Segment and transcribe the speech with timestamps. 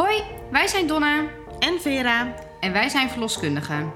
[0.00, 1.28] Hoi, wij zijn Donna
[1.58, 2.34] en Vera.
[2.60, 3.92] en wij zijn verloskundigen.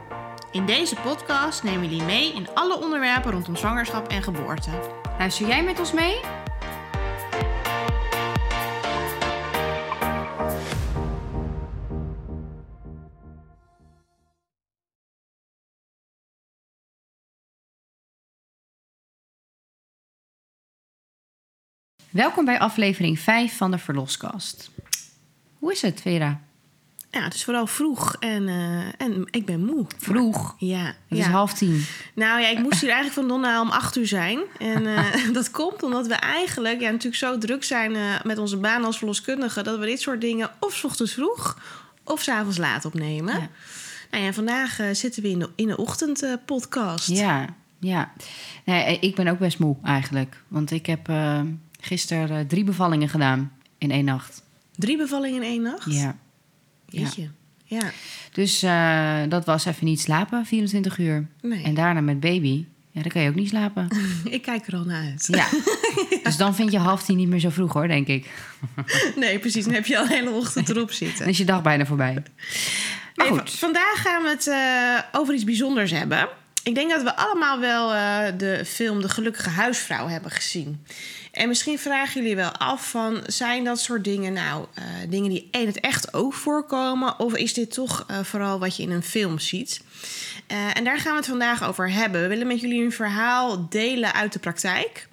[0.51, 4.71] In deze podcast nemen we jullie mee in alle onderwerpen rondom zwangerschap en geboorte.
[5.19, 6.21] Luister jij met ons mee?
[22.11, 24.71] Welkom bij aflevering 5 van de Verloskast.
[25.65, 26.41] Hoe is het, Vera?
[27.11, 29.87] Ja, het is vooral vroeg en, eh, en ik ben moe.
[29.99, 30.55] Vroeg.
[30.59, 31.17] Ja, Het ja.
[31.19, 31.85] is half tien.
[32.15, 34.39] Nou ja, ik moest hier eigenlijk van Donna om acht uur zijn.
[34.59, 38.57] En eh, dat komt omdat we eigenlijk ja, natuurlijk zo druk zijn eh, met onze
[38.57, 39.63] baan als verloskundige...
[39.63, 41.59] dat we dit soort dingen of 's ochtends vroeg
[42.05, 43.35] of 's avonds laat opnemen.
[43.35, 43.49] Ja.
[44.11, 47.09] Nou ja, vandaag zitten we in de, in de ochtendpodcast.
[47.09, 48.13] Ja, ja.
[48.65, 50.43] Nee, ik ben ook best moe eigenlijk.
[50.49, 51.13] Want ik heb
[51.81, 54.43] gisteren drie bevallingen gedaan in één nacht.
[54.77, 55.93] Drie bevallingen in één nacht?
[55.93, 56.17] Ja.
[56.89, 57.31] Jeetje.
[57.65, 57.91] Ja.
[58.33, 61.29] Dus eh, dat was even niet slapen, 24 uur.
[61.43, 61.63] Nee.
[61.63, 62.65] En daarna met baby.
[62.91, 63.89] Ja, dan kan je ook niet slapen.
[64.25, 65.27] Ik kijk er al naar uit.
[65.31, 65.47] Ja.
[66.23, 68.31] Dus dan vind je half tien niet meer zo vroeg hoor, denk ik.
[69.17, 69.65] Nee, precies.
[69.65, 71.19] Dan heb je al de hele ochtend erop zitten.
[71.19, 72.23] Dan is je dag bijna voorbij.
[73.15, 73.51] Maar goed.
[73.51, 76.29] vandaag gaan we het eh, over iets bijzonders hebben.
[76.63, 80.85] Ik denk dat we allemaal wel eh, de film De Gelukkige Huisvrouw hebben gezien.
[81.35, 83.23] En misschien vragen jullie wel af van...
[83.27, 87.19] zijn dat soort dingen nou eh, dingen die in het echt ook voorkomen...
[87.19, 89.83] of is dit toch eh, vooral wat je in een film ziet?
[90.47, 92.21] Eh, en daar gaan we het vandaag over hebben.
[92.21, 95.09] We willen met jullie een verhaal delen uit de praktijk.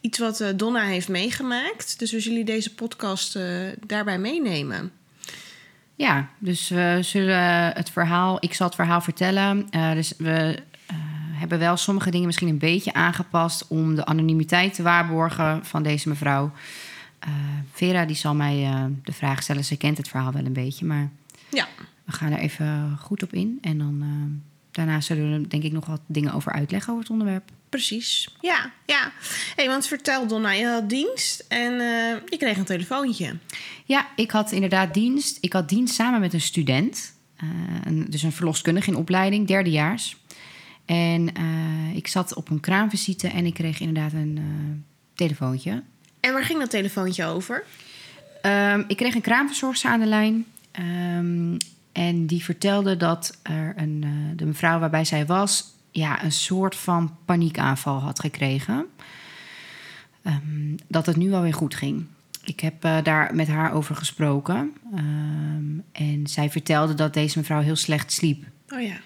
[0.00, 1.98] Iets wat Donna heeft meegemaakt.
[1.98, 3.38] Dus we zullen jullie deze podcast
[3.86, 4.92] daarbij meenemen.
[5.94, 8.36] Ja, dus we zullen het verhaal...
[8.40, 9.66] Ik zal het verhaal vertellen.
[9.94, 10.62] Dus we
[11.40, 13.66] hebben wel sommige dingen misschien een beetje aangepast...
[13.68, 16.52] om de anonimiteit te waarborgen van deze mevrouw.
[17.18, 17.28] Eh,
[17.72, 19.64] Vera die zal mij eh, de vraag stellen.
[19.64, 21.10] Ze kent het verhaal wel een beetje, maar...
[21.50, 21.68] Ja,
[22.04, 23.58] We gaan er even goed op in.
[23.62, 27.12] En dan eh, daarna zullen we denk ik nog wat dingen over uitleggen over het
[27.12, 27.50] onderwerp.
[27.68, 28.28] Precies.
[28.40, 29.12] Ja, ja.
[29.56, 31.72] hey, want vertel Donna, je had dienst en
[32.28, 33.36] je kreeg een telefoontje.
[33.84, 35.38] Ja, ik had inderdaad dienst.
[35.40, 37.12] Ik had dienst samen met een student.
[37.84, 40.16] een- dus een verloskundige in opleiding, derdejaars.
[40.90, 44.44] En eh, ik zat op een kraamvisite en ik kreeg inderdaad een eh,
[45.14, 45.82] telefoontje.
[46.20, 47.64] En waar ging dat telefoontje over?
[48.42, 50.46] Ehm, ik kreeg een kraamverzorgster aan de lijn.
[50.70, 51.56] Ehm,
[51.92, 55.64] en die vertelde dat er een, eh, de mevrouw waarbij zij was...
[55.90, 58.86] Ja, een soort van paniekaanval had gekregen.
[60.22, 62.04] Ehm, dat het nu alweer goed ging.
[62.44, 64.72] Ik heb daar met haar over gesproken.
[65.92, 68.44] En zij vertelde dat deze mevrouw heel slecht sliep.
[68.68, 68.96] Oh ja.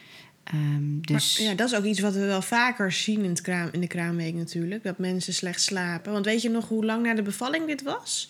[0.45, 3.41] Ehm, dus Maar, ja, dat is ook iets wat we wel vaker zien in, het
[3.41, 4.83] kraam, in de kraamweek natuurlijk.
[4.83, 6.13] Dat mensen slecht slapen.
[6.13, 8.29] Want weet je nog hoe lang na de bevalling dit was?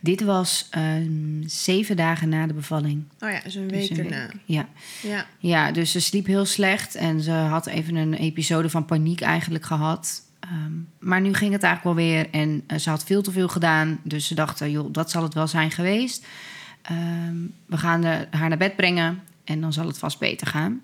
[0.00, 3.04] dit was ehm, zeven dagen na de bevalling.
[3.20, 4.30] Oh ja, dus een Dus week erna.
[4.44, 4.68] Ja.
[5.02, 5.26] Ja.
[5.38, 9.64] Ja, dus ze sliep heel slecht en ze had even een episode van paniek eigenlijk
[9.64, 10.22] gehad.
[10.40, 13.48] Ehm, maar nu ging het eigenlijk wel weer en eh, ze had veel te veel
[13.48, 14.00] gedaan.
[14.02, 16.26] Dus ze dachten, joh, dat zal het wel zijn geweest.
[17.66, 20.80] We gaan de- haar naar bed brengen en dan zal het vast beter gaan.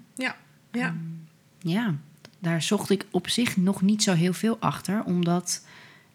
[0.72, 0.80] Ja.
[0.80, 0.94] Ja.
[1.60, 1.94] Ja,
[2.38, 5.64] daar zocht ik op zich nog niet zo heel veel achter, omdat,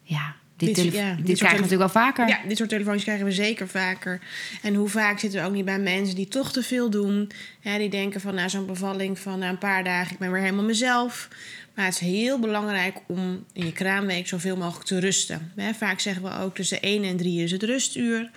[0.02, 2.28] ja, dit, Dit- ja, krijgen we natuurlijk wel vaker.
[2.28, 4.20] Ja, dit soort telefoontjes krijgen we zeker vaker.
[4.62, 7.30] En hoe vaak zitten we ook niet bij mensen die toch te veel doen.
[7.60, 10.40] Hè, die denken van na zo'n bevalling van na een paar dagen, ik ben weer
[10.42, 11.28] helemaal mezelf.
[11.74, 15.52] Maar het is heel belangrijk om in je kraamweek zoveel mogelijk te rusten.
[15.76, 18.30] Vaak zeggen we ook tussen 1 en 3 is het rustuur.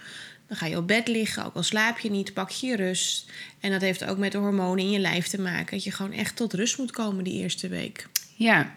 [0.48, 3.32] Dan ga je op bed liggen, ook al slaap je niet, pak je je rust.
[3.60, 5.72] En dat heeft ook met de hormonen in je lijf te maken.
[5.72, 8.08] Dat je gewoon echt tot rust moet komen die eerste week.
[8.36, 8.72] Ja.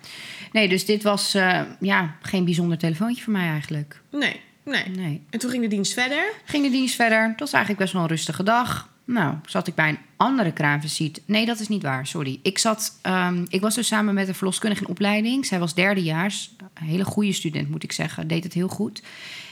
[0.52, 4.00] nee, dus dit was eh, ja, geen bijzonder telefoontje voor mij eigenlijk.
[4.10, 4.88] Nee, nee.
[4.88, 5.22] Nee.
[5.30, 6.32] En toen ging de dienst verder.
[6.44, 7.28] Ging de dienst verder.
[7.28, 8.88] Dat was eigenlijk best wel een rustige dag.
[9.04, 11.20] Nou, zat ik bij een andere kraamvisite.
[11.24, 12.38] Nee, dat is niet waar, sorry.
[12.42, 15.46] Ik, zat, ehm, ik was dus samen met een verloskundige in opleiding.
[15.46, 16.50] Zij was derdejaars.
[16.74, 18.28] Een hele goede student, moet ik zeggen.
[18.28, 19.02] Deed het heel goed.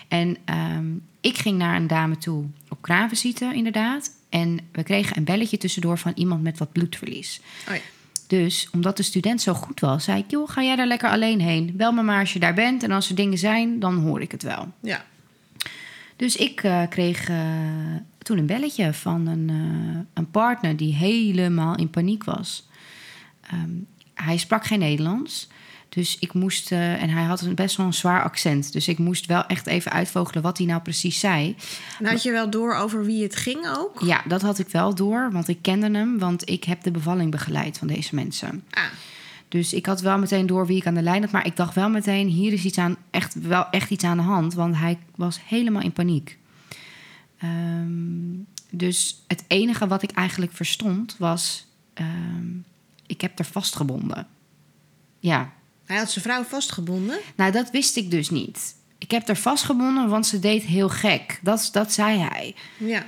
[0.08, 0.86] En ehm,
[1.20, 4.10] ik ging naar een dame toe op kraamvisite, inderdaad.
[4.28, 7.40] En we kregen een belletje tussendoor van iemand met wat bloedverlies.
[7.68, 7.80] Oh ja.
[8.26, 10.30] Dus omdat de student zo goed was, zei ik...
[10.30, 11.72] joh, ga jij daar lekker alleen heen?
[11.76, 12.82] Bel me maar als je daar bent.
[12.82, 14.72] En als er dingen zijn, dan hoor ik het wel.
[14.80, 15.04] Ja.
[16.16, 17.36] Dus ik eh, kreeg eh,
[18.18, 22.68] toen een belletje van een, eh, een partner die helemaal in paniek was.
[23.40, 23.70] Ehm,
[24.14, 25.48] hij sprak geen Nederlands.
[25.88, 28.72] Dus ik moest, eh, en hij had een best wel een zwaar accent.
[28.72, 31.56] Dus ik moest wel echt even uitvogelen wat hij nou precies zei.
[31.98, 34.00] En had je wel door over wie het ging ook?
[34.04, 36.18] Ja, dat had ik wel door, want ik kende hem.
[36.18, 38.64] Want ik heb de bevalling begeleid van deze mensen.
[38.70, 38.82] Ah,
[39.48, 41.30] Dus ik had wel meteen door wie ik aan de lijn had.
[41.30, 44.22] Maar ik dacht wel meteen, hier is iets aan, echt, wel echt iets aan de
[44.22, 44.54] hand.
[44.54, 46.38] Want hij was helemaal in paniek.
[47.38, 48.36] Ehm,
[48.70, 51.66] Dus het enige wat ik eigenlijk verstond was...
[51.94, 52.46] ehm,
[53.06, 54.26] ik heb er vastgebonden.
[55.20, 55.52] Ja,
[55.88, 57.18] Hij had zijn vrouw vastgebonden.
[57.36, 58.74] nou dat wist ik dus niet.
[58.98, 61.38] Ik heb er vastgebonden, want ze deed heel gek.
[61.42, 62.54] Dat, dat zei hij.
[62.76, 63.04] Ja.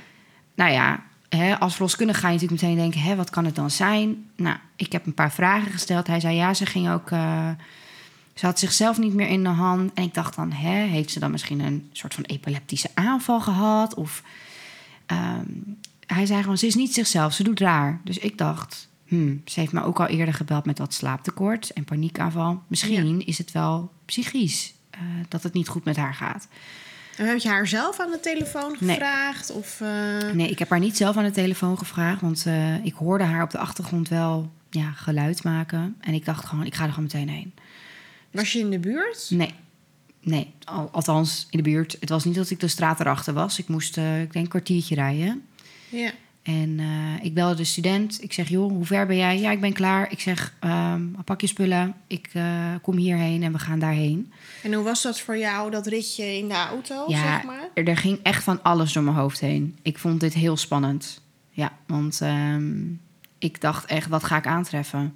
[0.55, 3.01] Nou ja, hè, als verloskundige ga je natuurlijk meteen denken...
[3.01, 4.29] Hè, wat kan het dan zijn?
[4.35, 6.07] Nou, ik heb een paar vragen gesteld.
[6.07, 7.11] Hij zei ja, ze ging ook...
[7.11, 7.49] eh,
[8.33, 9.93] ze had zichzelf niet meer in de hand.
[9.93, 13.93] En ik dacht dan, hè, heeft ze dan misschien een soort van epileptische aanval gehad?
[13.93, 14.23] Of
[15.05, 15.45] ehm,
[16.05, 17.99] hij zei gewoon, ze is niet zichzelf, ze doet raar.
[18.03, 21.83] Dus ik dacht, hmm, ze heeft me ook al eerder gebeld met wat slaaptekort en
[21.83, 22.61] paniekaanval.
[22.67, 24.99] Misschien is het wel psychisch eh,
[25.29, 26.47] dat het niet goed met haar gaat.
[27.17, 28.95] En heb je haar zelf aan de telefoon Nee.
[28.95, 29.51] gevraagd?
[29.51, 32.93] Of, eh, Nee, ik heb haar niet zelf aan de telefoon gevraagd, want eh, ik
[32.93, 35.95] hoorde haar op de achtergrond wel ja, geluid maken.
[35.99, 37.53] En ik dacht gewoon, ik ga er gewoon meteen heen.
[38.31, 39.27] Was je in de buurt?
[39.29, 39.53] Nee,
[40.21, 41.97] nee, Al- althans in de buurt.
[41.99, 43.59] Het was niet dat ik de straat erachter was.
[43.59, 45.43] Ik moest, ik denk, een kwartiertje rijden.
[45.89, 46.11] Ja.
[46.43, 48.23] En eh, ik belde de student.
[48.23, 49.39] Ik zeg, joh, hoe ver ben jij?
[49.39, 50.11] Ja, ik ben klaar.
[50.11, 51.93] Ik zeg, ehm, pak je spullen.
[52.07, 54.31] Ik eh, kom hierheen en we gaan daarheen.
[54.63, 57.69] En hoe was dat voor jou, dat ritje in de auto, ja, zeg maar?
[57.73, 59.77] er, er ging echt van alles door mijn hoofd heen.
[59.81, 61.21] Ik vond dit heel spannend.
[61.49, 62.81] Ja, want ehm,
[63.37, 65.13] ik dacht echt, wat ga ik aantreffen?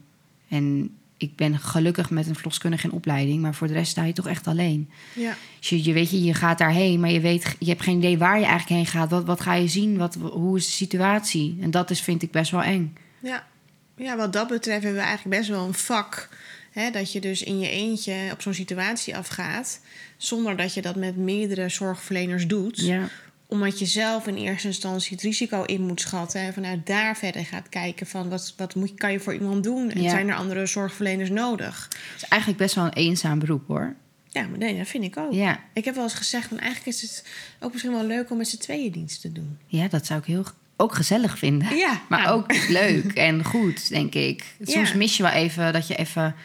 [0.47, 3.41] En ik ben gelukkig met een verloskundige in opleiding...
[3.41, 4.89] maar voor de rest sta je toch echt alleen.
[5.13, 5.35] Ja.
[5.59, 8.17] Dus je, je weet je, je gaat daarheen, maar je, weet, je hebt geen idee
[8.17, 9.09] waar je eigenlijk heen gaat.
[9.09, 9.97] Wat, wat ga je zien?
[9.97, 11.57] Wat, hoe is de situatie?
[11.61, 12.95] En dat is, vind ik best wel eng.
[13.19, 13.47] Ja.
[13.95, 16.29] ja, wat dat betreft hebben we eigenlijk best wel een vak.
[16.71, 19.79] Hè, dat je dus in je eentje op zo'n situatie afgaat.
[20.17, 22.79] Zonder dat je dat met meerdere zorgverleners doet.
[22.79, 23.09] Ja,
[23.47, 26.41] Omdat je zelf in eerste instantie het risico in moet schatten.
[26.41, 29.89] En vanuit daar verder gaat kijken van wat, wat moet, kan je voor iemand doen.
[29.91, 30.09] En Ja.
[30.09, 31.87] zijn er andere zorgverleners nodig?
[32.13, 33.95] het is eigenlijk best wel een eenzaam beroep hoor.
[34.29, 35.33] Ja, maar nee, dat vind ik ook.
[35.33, 37.23] Ja, Ik heb wel eens gezegd, van eigenlijk is het
[37.59, 39.57] ook misschien wel leuk om met z'n tweeën dienst te doen.
[39.67, 40.45] ja dat zou ik heel
[40.77, 41.75] ook gezellig vinden.
[41.75, 42.33] Ja, Maar nou.
[42.39, 44.55] ook leuk en goed, denk ik.
[44.61, 44.95] Soms Ja.
[44.97, 46.35] mis je wel even dat je even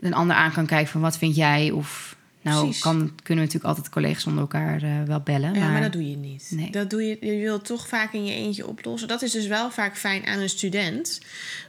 [0.00, 1.70] een ander aan kan kijken van wat vind jij?
[1.70, 2.82] Of nou, Precies.
[2.82, 5.54] kan, kunnen natuurlijk altijd collega's onder elkaar eh, wel bellen.
[5.54, 6.46] Ja, maar, maar dat doe je niet.
[6.50, 6.70] Nee.
[6.70, 9.08] Dat doe je, je wilt toch vaak in je eentje oplossen.
[9.08, 11.20] Dat is dus wel vaak fijn aan een student.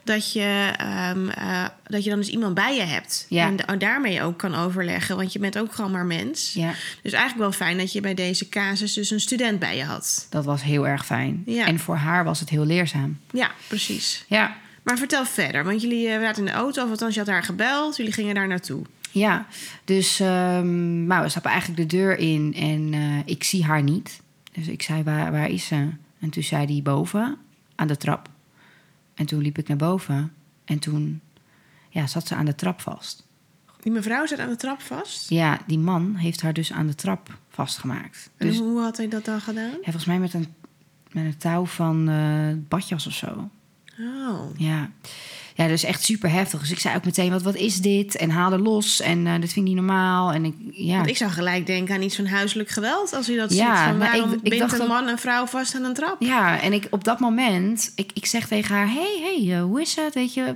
[0.03, 3.25] Dat je, ehm, eh, dat je dan dus iemand bij je hebt.
[3.29, 3.45] Ja.
[3.47, 5.15] En da- daarmee ook kan overleggen.
[5.17, 6.53] Want je bent ook gewoon maar mens.
[6.53, 9.83] ja, Dus eigenlijk wel fijn dat je bij deze casus dus een student bij je
[9.83, 10.27] had.
[10.29, 11.43] dat was heel erg fijn.
[11.45, 11.65] Ja.
[11.65, 13.19] En voor haar was het heel leerzaam.
[13.31, 14.25] Ja, precies.
[14.27, 15.63] Ja, Maar vertel verder.
[15.63, 16.83] Want jullie eh, waren in de auto.
[16.83, 17.97] Of althans, je had haar gebeld.
[17.97, 18.81] Jullie gingen daar naartoe.
[19.19, 19.47] Ja,
[19.83, 24.21] dus nou, we stappen eigenlijk de deur in en eh, ik zie haar niet.
[24.51, 25.89] Dus ik zei, waar, waar is ze?
[26.19, 27.37] En toen zei die boven,
[27.75, 28.29] aan de trap.
[29.13, 30.33] En toen liep ik naar boven.
[30.65, 31.21] En toen
[31.89, 33.23] ja, zat ze aan de trap vast.
[33.81, 35.29] Die mevrouw zat aan de trap vast.
[35.29, 38.29] Ja, die man heeft haar dus aan de trap vastgemaakt.
[38.37, 39.71] En Dus hoe had hij dat dan gedaan?
[39.71, 40.53] ja, volgens mij met een,
[41.11, 43.49] met een touw van eh badjas of zo.
[43.99, 44.41] Oh.
[44.57, 44.89] Ja.
[45.57, 46.59] Ja, dus echt super heftig.
[46.59, 48.15] Dus ik zei ook meteen, wat, wat is dit?
[48.15, 49.01] En haalde los.
[49.01, 50.31] En eh dit vind ik niet normaal.
[50.31, 50.95] En ik, ja.
[50.95, 53.85] Want ik zou gelijk denken aan iets van huiselijk geweld als u dat Ja, ziet.
[53.87, 56.15] Van maar waarom ik- ik bindt dacht een man en vrouw vast aan een trap?
[56.21, 59.81] Ja, en ik op dat moment, ik, ik zeg tegen haar: hey, hey, eh, hoe
[59.81, 60.13] is het?
[60.13, 60.55] Weet je.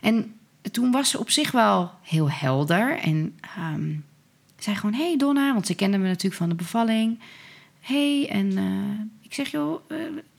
[0.00, 0.34] En
[0.70, 2.98] toen was ze op zich wel heel helder.
[2.98, 3.90] En ehm
[4.58, 7.18] zei gewoon: Hey Donna, want ze kende me natuurlijk van de bevalling.
[7.80, 9.80] Hey, en eh, ik zeg: Joh,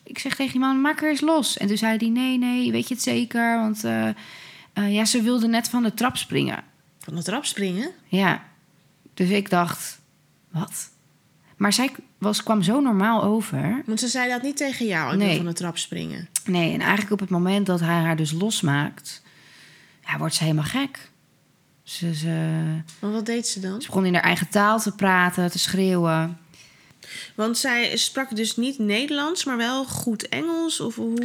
[0.04, 1.58] ik zeg tegen die man: Maak er eens los.
[1.58, 3.58] En toen zei hij: Nee, nee, weet je het zeker?
[3.60, 4.08] Want eh,
[4.74, 6.64] eh, ja, ze wilde net van de trap springen.
[7.00, 7.92] Van de trap springen?
[8.08, 8.44] Ja,
[9.14, 10.00] dus ik dacht:
[10.50, 10.90] Wat?
[11.58, 13.82] Maar zij was, kwam zo normaal over.
[13.86, 15.38] Want ze zei dat niet tegen jou, ik Nee.
[15.38, 16.30] van de trap springen.
[16.46, 19.22] Nee, en eigenlijk op het moment dat hij haar dus losmaakt,
[20.06, 21.10] ja, wordt ze helemaal gek.
[21.84, 22.28] Ze, ze,
[23.00, 23.82] Maar wat deed ze dan?
[23.82, 26.38] ze begon in haar eigen taal te praten, te schreeuwen.
[27.36, 30.80] Want zij sprak dus niet Nederlands, maar wel goed Engels?
[30.80, 31.20] Of hoe...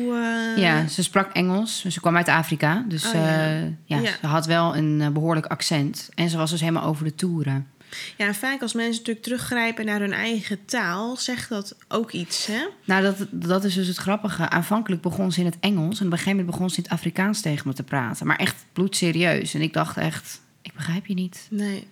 [0.56, 1.85] eh, Ja, ze sprak Engels.
[1.88, 2.85] Ze kwam uit Afrika.
[2.88, 3.21] Dus Oh, ja.
[3.56, 4.11] eh, ja, Ja.
[4.21, 6.09] ze had wel een eh, behoorlijk accent.
[6.14, 7.66] En ze was dus helemaal over de toeren.
[8.16, 12.66] Ja, vaak als mensen natuurlijk teruggrijpen naar hun eigen taal, zegt dat ook iets, hè?
[12.85, 14.49] Nou, dat, dat is dus het grappige.
[14.49, 16.00] Aanvankelijk begon ze in het Engels.
[16.00, 18.26] En op een gegeven moment begon ze in het Afrikaans tegen me te praten.
[18.26, 19.54] Maar echt bloedserieus.
[19.54, 21.47] En ik dacht echt, ik begrijp je niet.
[21.50, 21.87] Nee.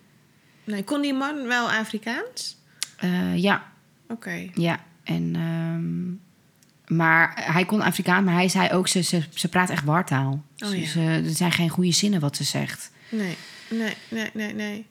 [0.63, 2.57] Nee, kon die man wel Afrikaans?
[2.97, 3.63] Eh, ja,
[4.07, 4.49] Oké.
[4.53, 9.69] Ja, en, ehm, maar hij kon Afrikaans, maar hij zei ook, ze, ze, ze praat
[9.69, 10.43] echt wartaal.
[10.57, 10.87] Oh, Ze- ja.
[10.87, 12.91] ze, er zijn geen goede zinnen wat ze zegt.
[13.09, 13.35] Nee,
[13.69, 14.85] nee, nee, nee, nee.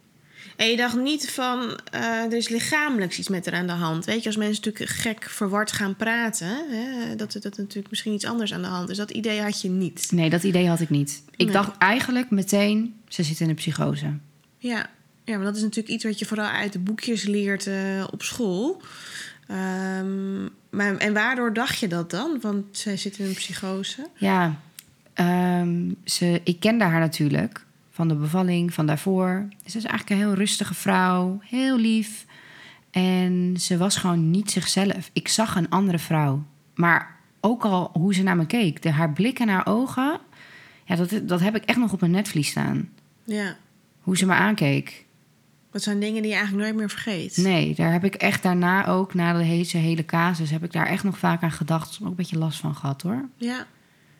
[0.57, 4.05] En je dacht niet van, eh, er is lichamelijks iets met haar aan de hand.
[4.05, 8.25] Weet je, als mensen natuurlijk gek verward gaan praten, hè, dat dat natuurlijk misschien iets
[8.25, 8.97] anders aan de hand is.
[8.97, 10.09] Dat idee had je niet.
[10.13, 11.23] Nee, dat idee had ik niet.
[11.37, 11.55] Ik Nee.
[11.55, 14.13] dacht eigenlijk meteen, ze zit in een psychose.
[14.59, 14.91] Ja.
[15.25, 18.23] Ja, maar dat is natuurlijk iets wat je vooral uit de boekjes leert eh, op
[18.23, 18.83] school.
[19.47, 22.39] Ehm, maar, en waardoor dacht je dat dan?
[22.41, 24.07] Want zij zit in een psychose.
[24.17, 24.61] Ja,
[25.13, 29.49] ehm, ze, ik kende haar natuurlijk van de bevalling, van daarvoor.
[29.67, 32.27] Ze is eigenlijk een heel rustige vrouw, heel lief.
[32.91, 35.11] En ze was gewoon niet zichzelf.
[35.13, 36.45] Ik zag een andere vrouw.
[36.75, 40.21] Maar ook al hoe ze naar me keek, de, haar blik en haar ogen...
[40.85, 42.89] Ja, dat, dat heb ik echt nog op mijn netvlies staan.
[43.25, 43.57] Ja.
[44.01, 45.04] Hoe ze me aankeek.
[45.75, 47.37] Dat zijn dingen die je eigenlijk nooit meer vergeet.
[47.37, 50.51] Nee, daar heb ik echt daarna ook, na de hele, hele casus...
[50.51, 51.99] heb ik daar echt nog vaak aan gedacht.
[52.03, 53.29] Ook een beetje last van gehad, hoor.
[53.37, 53.67] Ja.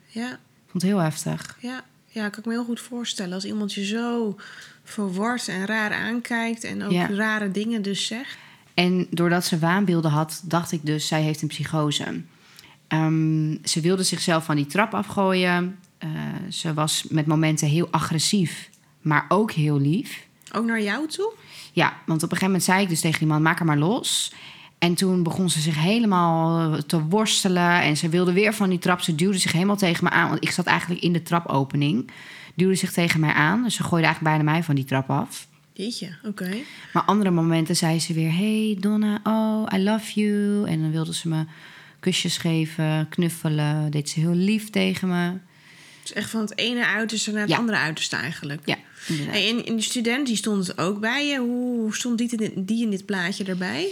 [0.07, 0.31] Ja.
[0.31, 1.57] Ik vond het heel heftig.
[1.61, 1.85] Ja.
[2.07, 3.33] Ja, kan ik me heel goed voorstellen.
[3.35, 4.37] Als iemand je zo
[4.85, 6.65] verward en raar aankijkt...
[6.65, 7.07] en ook Ja.
[7.11, 8.37] rare dingen dus zegt.
[8.75, 12.23] En doordat ze waanbeelden had, dacht ik dus, zij heeft een psychose.
[12.89, 15.79] Ehm, ze wilde zichzelf van die trap afgooien.
[15.99, 16.09] Eh,
[16.51, 18.71] ze was met momenten heel agressief,
[19.01, 20.27] maar ook heel lief.
[20.53, 21.33] Ook naar jou toe?
[21.75, 23.79] Ja, want op een gegeven moment zei ik dus tegen die man, maak haar maar
[23.79, 24.33] los.
[24.79, 27.83] En toen begon ze zich helemaal te worstelen.
[27.83, 29.01] En ze wilde weer van die trap.
[29.01, 30.29] Ze duwde zich helemaal tegen me aan.
[30.29, 32.11] Want ik zat eigenlijk in de trapopening.
[32.55, 33.63] Duwde zich tegen mij aan.
[33.63, 35.47] Dus ze gooide eigenlijk bijna mij van die trap af.
[35.73, 36.51] Jeetje, oké.
[36.93, 40.67] Maar andere momenten zei ze weer: Hey Donna, oh, I love you.
[40.69, 41.45] En dan wilde ze me
[42.01, 43.91] kusjes geven, knuffelen.
[43.91, 45.33] Deed ze heel lief tegen me.
[46.05, 47.57] Dus echt van het ene uiterste naar het Ja.
[47.57, 48.61] andere uiterste eigenlijk.
[48.65, 48.77] Ja,
[49.09, 49.35] inderdaad.
[49.35, 51.39] Hey, en, en die student die stond het ook bij je.
[51.39, 53.89] Hoe, stond die, in- die in dit plaatje erbij?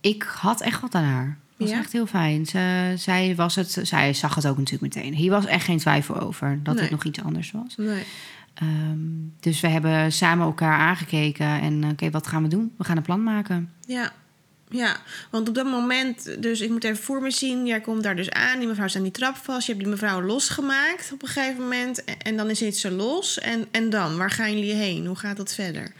[0.00, 1.38] Ik had echt wat aan haar.
[1.56, 1.78] Dat was Ja?
[1.82, 2.46] echt heel fijn.
[2.46, 5.14] Ze, zij, was het, zij zag het ook natuurlijk meteen.
[5.14, 6.82] Hier was echt geen twijfel over dat Nee.
[6.82, 7.76] het nog iets anders was.
[7.76, 8.02] Nee.
[8.54, 8.98] Ehm,
[9.40, 11.60] dus we hebben samen elkaar aangekeken.
[11.60, 12.72] En eh, oké, wat gaan we doen?
[12.78, 13.72] We gaan een plan maken.
[13.86, 14.12] Ja.
[14.72, 14.96] Ja,
[15.30, 18.30] want op dat moment, dus ik moet even voor me zien, jij komt daar dus
[18.30, 21.28] aan, die mevrouw staat aan die trap vast, je hebt die mevrouw losgemaakt op een
[21.28, 25.06] gegeven moment en, dan is ze los en, en dan, waar gaan jullie heen?
[25.06, 25.92] Hoe gaat dat verder?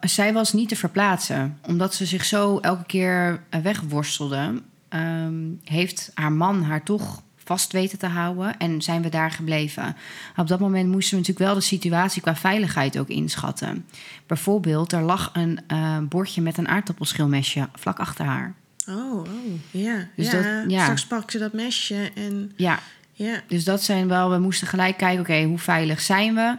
[0.00, 1.58] zij was niet te verplaatsen.
[1.66, 7.72] Omdat ze zich zo elke keer eh, wegworstelde, ehm, heeft haar man haar toch vast
[7.72, 9.96] weten te houden en zijn we daar gebleven.
[10.36, 13.86] Op dat moment moesten we natuurlijk wel de situatie qua veiligheid ook inschatten.
[14.26, 18.54] Bijvoorbeeld, er lag een eh, bordje met een aardappelschilmesje vlak achter haar.
[18.88, 19.26] Oh, oh
[19.70, 20.08] ja.
[20.16, 20.82] Dus ja, dat- ja.
[20.82, 22.78] Straks pakt ze dat mesje en Ja,
[23.12, 23.40] ja.
[23.48, 26.56] dus dat zijn wel, we moesten gelijk kijken, oké, hoe veilig zijn we?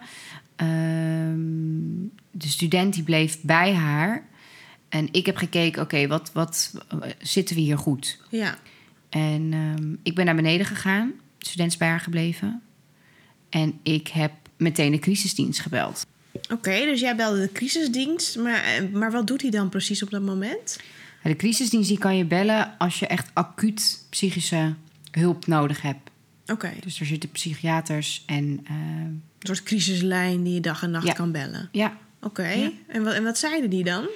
[0.55, 4.23] Ehm, de student die bleef bij haar.
[4.89, 8.19] En ik heb gekeken, oké, wat, wat eh, zitten we hier goed?
[8.29, 8.55] Ja,
[9.13, 12.61] En ehm, ik ben naar beneden gegaan, de student bij haar gebleven.
[13.49, 16.05] En ik heb meteen de crisisdienst gebeld.
[16.51, 20.09] oké, dus jij belde de crisisdienst, maar, eh, maar wat doet hij dan precies op
[20.09, 20.79] dat moment?
[21.23, 24.73] De crisisdienst die kan je bellen als je echt acuut psychische
[25.11, 26.09] hulp nodig hebt.
[26.47, 31.05] Oké, Dus er zitten psychiaters en ehm, een soort crisislijn die je dag en nacht
[31.07, 31.13] Ja.
[31.13, 31.69] kan bellen.
[31.71, 32.71] ja, Oké, Ja.
[32.87, 34.07] en, wat, en wat zeiden die dan?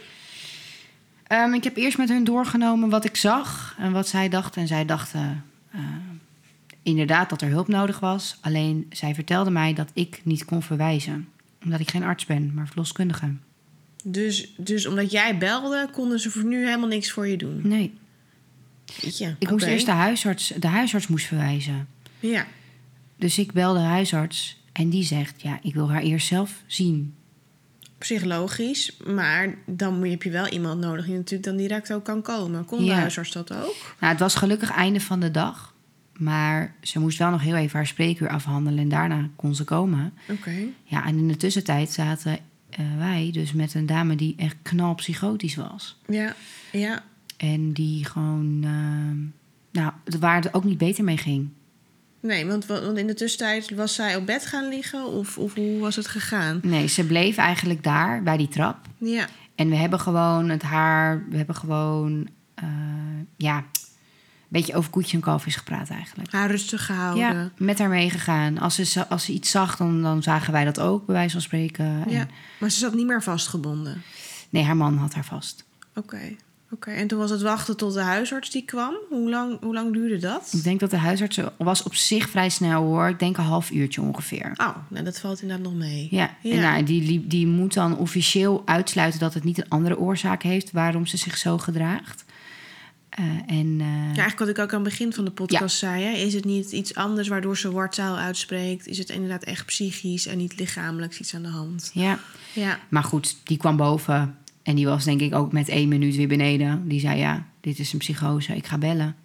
[1.27, 4.61] Ehm, ik heb eerst met hun doorgenomen wat ik zag en wat zij dachten.
[4.61, 5.79] En zij dachten eh,
[6.83, 8.37] inderdaad dat er hulp nodig was.
[8.41, 11.27] Alleen zij vertelde mij dat ik niet kon verwijzen.
[11.63, 13.31] Omdat ik geen arts ben, maar verloskundige.
[14.03, 17.59] Dus, dus omdat jij belde, konden ze voor nu helemaal niks voor je doen.
[17.63, 17.93] Nee,
[19.01, 21.87] Jeetje, ik moest eerst de huisarts, de huisarts moest verwijzen.
[22.19, 22.45] Ja,
[23.17, 25.41] Dus ik belde de huisarts en die zegt...
[25.41, 27.13] ja, ik wil haar eerst zelf zien.
[27.97, 28.97] Psychologisch.
[29.05, 32.65] Maar dan heb je wel iemand nodig die natuurlijk dan direct ook kan komen.
[32.65, 32.95] Kon de Ja.
[32.95, 33.95] huisarts dat ook?
[33.99, 35.75] Nou, het was gelukkig einde van de dag.
[36.17, 38.79] Maar ze moest wel nog heel even haar spreekuur afhandelen...
[38.79, 40.13] en daarna kon ze komen.
[40.29, 40.55] Oké.
[40.83, 42.37] Ja, en in de tussentijd zaten
[42.69, 45.97] eh, wij dus met een dame die echt knalpsychotisch was.
[46.07, 46.35] Ja,
[46.71, 47.03] ja.
[47.37, 51.49] En die gewoon, eh, nou, waar het ook niet beter mee ging.
[52.19, 55.05] Nee, want, wa- want in de tussentijd was zij op bed gaan liggen?
[55.05, 56.59] Of, of hoe was het gegaan?
[56.63, 58.77] Nee, ze bleef eigenlijk daar bij die trap.
[58.97, 62.65] Ja, En we hebben gewoon het haar, we hebben gewoon, eh,
[63.37, 63.63] ja, een
[64.47, 66.31] beetje over koetje en kalfjes gepraat eigenlijk.
[66.31, 67.23] haar rustig gehouden.
[67.23, 68.57] Ja, met haar meegegaan.
[68.57, 71.41] Als ze, als ze iets zag, dan, dan zagen wij dat ook, bij wijze van
[71.41, 71.85] spreken.
[71.85, 72.27] En, Ja,
[72.59, 74.01] Maar ze zat niet meer vastgebonden.
[74.49, 75.65] Nee, haar man had haar vast.
[75.95, 76.35] Oké.
[76.71, 78.93] Oké, en toen was het wachten tot de huisarts die kwam.
[79.09, 80.49] Hoe lang, hoe lang duurde dat?
[80.53, 83.07] Ik denk dat de huisarts was op zich vrij snel hoor.
[83.07, 84.51] Ik denk een half uurtje ongeveer.
[84.57, 86.07] Oh, nou, dat valt inderdaad nog mee.
[86.11, 86.51] Ja, Ja.
[86.51, 90.71] en nou, die, die moet dan officieel uitsluiten dat het niet een andere oorzaak heeft
[90.71, 92.25] waarom ze zich zo gedraagt.
[93.09, 96.03] Eh, en eh, Ja, eigenlijk wat ik ook aan het begin van de podcast zei.
[96.03, 96.11] Hè?
[96.11, 98.87] Is het niet iets anders waardoor ze wartaal uitspreekt?
[98.87, 101.91] Is het inderdaad echt psychisch en niet lichamelijk iets aan de hand?
[101.93, 102.19] ja,
[102.53, 106.15] Ja, maar goed, die kwam boven en die was denk ik ook met één minuut
[106.15, 106.87] weer beneden.
[106.87, 109.15] Die zei ja, dit is een psychose, ik ga bellen.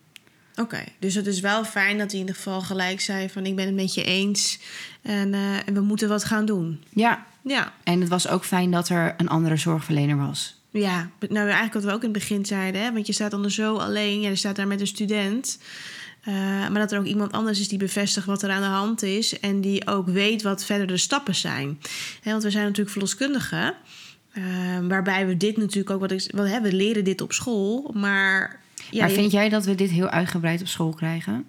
[0.56, 0.84] oké.
[0.98, 3.46] Dus het is wel fijn dat hij in ieder geval gelijk zei van...
[3.46, 4.58] ik ben het met je eens
[5.02, 6.82] en, eh, en we moeten wat gaan doen.
[6.88, 10.60] Ja, Ja, en het was ook fijn dat er een andere zorgverlener was.
[10.70, 12.82] Ja, nou eigenlijk wat we ook in het begin zeiden.
[12.82, 12.92] Hè?
[12.92, 14.20] Want je staat dan zo alleen.
[14.20, 15.58] Ja, je staat daar met een student.
[16.28, 16.34] Uh,
[16.68, 19.40] maar dat er ook iemand anders is die bevestigt wat er aan de hand is.
[19.40, 21.80] En die ook weet wat verder de stappen zijn.
[22.20, 23.74] Hè, want we zijn natuurlijk verloskundigen.
[24.34, 26.00] Uh, waarbij we dit natuurlijk ook...
[26.00, 27.90] Wat ik, wat, hè, we leren dit op school.
[27.94, 28.60] Maar,
[28.90, 31.44] ja, maar vind jij dat we dit heel uitgebreid op school krijgen?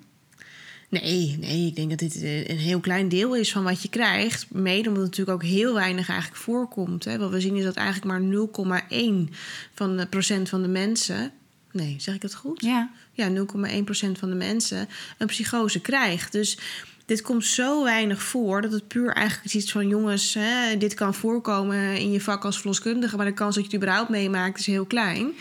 [1.01, 4.45] Nee, nee, ik denk dat dit een heel klein deel is van wat je krijgt.
[4.49, 7.05] Mede omdat het natuurlijk ook heel weinig eigenlijk voorkomt.
[7.05, 7.17] Hè.
[7.17, 9.33] Wat we zien is dat eigenlijk maar 0,1
[9.73, 11.31] van de procent van de mensen...
[11.71, 12.61] Nee, zeg ik het goed?
[12.61, 12.91] Ja.
[13.11, 14.87] Ja, 0,1 procent van de mensen
[15.17, 16.31] een psychose krijgt.
[16.31, 16.57] Dus
[17.05, 19.87] dit komt zo weinig voor dat het puur eigenlijk iets van...
[19.87, 23.17] jongens, hè, dit kan voorkomen in je vak als verloskundige...
[23.17, 25.31] maar de kans dat je het überhaupt meemaakt is heel klein.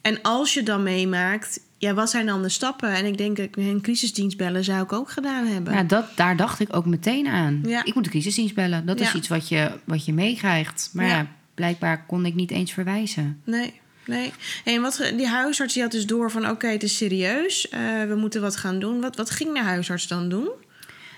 [0.00, 2.94] En als je dan meemaakt, ja, wat zijn dan de stappen?
[2.94, 5.72] En ik denk dat een crisisdienst bellen zou ik ook gedaan hebben.
[5.72, 7.60] Ja, dat, daar dacht ik ook meteen aan.
[7.64, 7.84] Ja.
[7.84, 8.86] Ik moet de crisisdienst bellen.
[8.86, 10.90] Dat is iets wat je, wat je meekrijgt.
[10.92, 11.16] Maar ja.
[11.16, 11.26] ja.
[11.54, 13.40] blijkbaar kon ik niet eens verwijzen.
[13.44, 14.32] Nee, nee.
[14.64, 16.50] En wat, die huisarts die had dus door van...
[16.50, 19.00] oké, het is serieus, uh, we moeten wat gaan doen.
[19.00, 20.48] Wat, wat ging de huisarts dan doen?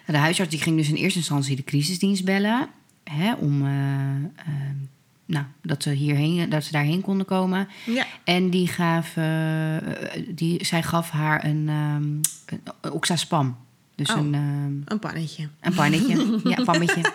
[0.07, 2.69] De huisarts die ging dus in eerste instantie de crisisdienst bellen...
[3.05, 3.63] Hè, om...
[3.63, 3.71] Uh,
[4.49, 4.71] uh,
[5.25, 7.69] nou, dat ze hierheen, dat ze daarheen konden komen.
[7.87, 8.07] Ja.
[8.25, 9.77] En die gaf, uh,
[10.29, 12.21] die, zij gaf haar een, um,
[12.81, 13.57] een oxaspam.
[13.95, 15.49] Dus oh, een, um, een pannetje.
[15.61, 17.01] Een pannetje, ja, een pammetje.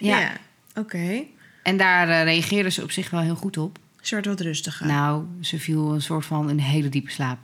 [0.00, 0.32] ja, ja
[0.68, 0.80] oké.
[0.80, 1.30] Okay.
[1.62, 3.78] En daar uh, reageerde ze op zich wel heel goed op.
[4.00, 4.86] Ze werd wat rustiger.
[4.86, 7.38] Nou, ze viel een soort van een hele diepe slaap.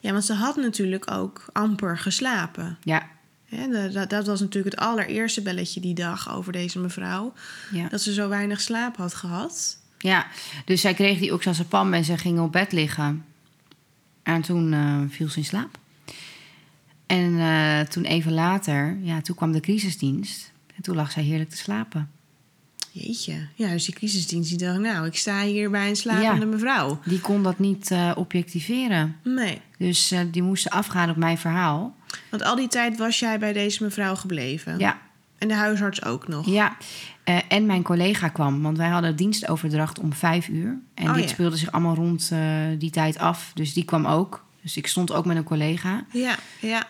[0.00, 2.78] Ja, want ze had natuurlijk ook amper geslapen.
[2.82, 3.06] Ja,
[3.92, 7.32] dat, dat, was natuurlijk het allereerste belletje die dag over deze mevrouw.
[7.72, 7.88] Ja.
[7.88, 9.78] Dat ze zo weinig slaap had gehad.
[9.98, 10.26] Ja,
[10.64, 13.24] dus zij kreeg die oxazepam en ze ging op bed liggen.
[14.22, 15.78] En toen uh, viel ze in slaap.
[17.06, 20.52] En uh, toen even later, ja, toen kwam de crisisdienst.
[20.76, 22.10] En toen lag zij heerlijk te slapen.
[22.98, 23.48] Jeetje.
[23.54, 27.00] Ja, dus die crisisdienst die dacht, nou, ik sta hier bij een slapende ja, mevrouw.
[27.04, 29.16] Die kon dat niet uh, objectiveren.
[29.22, 29.60] Nee.
[29.78, 31.96] Dus uh, die moesten afgaan op mijn verhaal.
[32.30, 34.78] Want al die tijd was jij bij deze mevrouw gebleven?
[34.78, 34.98] Ja.
[35.38, 36.46] En de huisarts ook nog?
[36.46, 36.76] Ja.
[37.24, 40.78] Uh, en mijn collega kwam, want wij hadden dienstoverdracht om vijf uur.
[40.94, 41.30] En oh, dit ja.
[41.30, 42.32] speelde zich allemaal rond
[42.78, 43.50] die tijd af.
[43.54, 44.44] Dus die kwam ook.
[44.62, 46.04] Dus ik stond ook met een collega.
[46.12, 46.86] Ja, ja.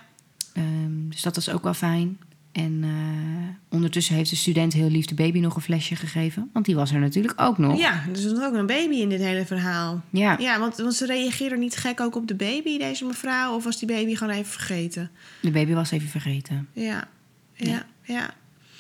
[0.57, 2.19] Um, dus dat was ook wel fijn.
[2.57, 6.51] En uh, ondertussen heeft de student heel lief de baby nog een flesje gegeven.
[6.53, 7.79] Want die was er natuurlijk ook nog.
[7.79, 10.03] Ja, dus er is ook een baby in dit hele verhaal.
[10.11, 13.55] Ja, ja want, want ze reageerde niet gek ook op de baby, deze mevrouw.
[13.55, 15.11] Of was die baby gewoon even vergeten?
[15.41, 16.69] De baby was even vergeten.
[16.73, 17.09] Ja,
[17.55, 17.87] ja, ja.
[18.03, 18.35] ja.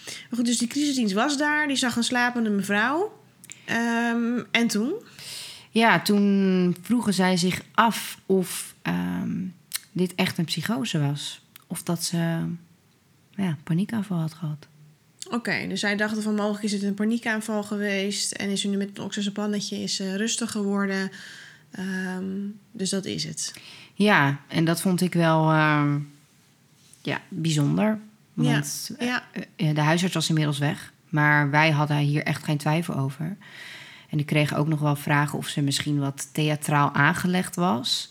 [0.04, 1.66] Maar goed, dus die crisisdienst was daar.
[1.66, 3.20] Die zag een slapende mevrouw.
[4.12, 4.92] Um, en toen?
[5.70, 9.54] Ja, toen vroegen zij zich af of um,
[9.92, 11.44] dit echt een psychose was.
[11.66, 12.44] Of dat ze
[13.36, 14.66] ja, paniekaanval had gehad.
[15.26, 18.32] Oké, okay, dus zij dachten van mogelijk is het een paniekaanval geweest...
[18.32, 21.10] en is ze nu met een oxazepannetje is uh, rustig geworden.
[21.78, 23.54] Um, dus dat is het.
[23.94, 25.94] Ja, en dat vond ik wel uh,
[27.02, 27.98] ja, bijzonder.
[28.34, 29.42] Want ja, ja.
[29.56, 30.92] Uh, de huisarts was inmiddels weg.
[31.08, 33.36] Maar wij hadden hier echt geen twijfel over.
[34.10, 38.10] En ik kreeg ook nog wel vragen of ze misschien wat theatraal aangelegd was...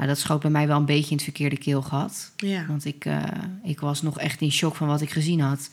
[0.00, 2.32] Nou, dat schoot bij mij wel een beetje in het verkeerde keelgat.
[2.36, 2.66] Ja.
[2.66, 3.22] Want ik, uh,
[3.62, 5.70] ik was nog echt in shock van wat ik gezien had.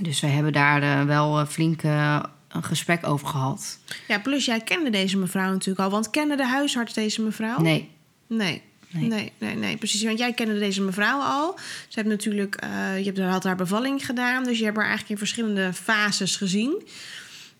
[0.00, 3.78] Dus we hebben daar uh, wel uh, flink een gesprek over gehad.
[4.08, 5.90] Ja, plus jij kende deze mevrouw natuurlijk al.
[5.90, 7.60] Want kende de huisarts deze mevrouw?
[7.60, 7.90] Nee.
[8.26, 8.62] Nee.
[8.90, 9.08] Nee.
[9.08, 10.02] nee, nee, nee, precies.
[10.02, 11.54] Want jij kende deze mevrouw al.
[11.88, 12.56] Ze heeft natuurlijk,
[12.96, 14.44] je hebt, had haar bevalling gedaan.
[14.44, 16.82] Dus je hebt haar eigenlijk in verschillende fases gezien.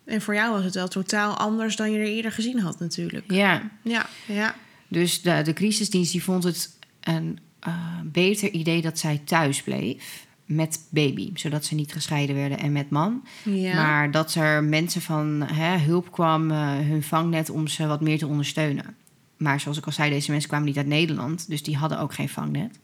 [0.05, 3.33] En voor jou was het wel totaal anders dan je er eerder gezien had, natuurlijk.
[3.33, 3.71] Ja.
[3.83, 4.55] Ja, ja.
[4.95, 10.27] Dus de, de crisisdienst die vond het een uh, beter idee dat zij thuis bleef
[10.45, 13.27] met baby, zodat ze niet gescheiden werden en met man.
[13.43, 13.75] Ja.
[13.75, 18.19] Maar dat er mensen van hè, hulp kwam, uh, hun vangnet om ze wat meer
[18.19, 18.97] te ondersteunen.
[19.37, 22.15] Maar zoals ik al zei, deze mensen kwamen niet uit Nederland, dus die hadden ook
[22.15, 22.79] geen vangnet.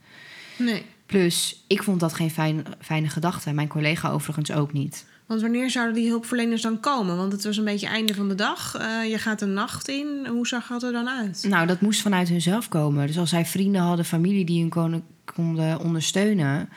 [0.59, 0.83] Nee.
[1.07, 3.53] Plus, ik vond dat geen fijn, fijne gedachte.
[3.53, 5.07] Mijn collega overigens ook niet.
[5.31, 7.17] Want wanneer zouden die hulpverleners dan komen?
[7.17, 8.77] Want het was een beetje einde van de dag.
[8.81, 10.27] Uh, je gaat de nacht in.
[10.27, 11.45] Hoe zag dat er dan uit?
[11.49, 13.07] Nou, dat moest vanuit hunzelf komen.
[13.07, 16.69] Dus als zij vrienden hadden, familie die hun konden, konden ondersteunen.